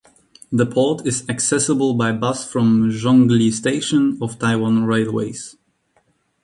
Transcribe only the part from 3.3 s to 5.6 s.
Station of Taiwan Railways.